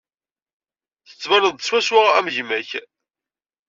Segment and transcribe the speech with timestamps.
[1.07, 2.69] Tettbaneḍ-d swaswa am gma-k.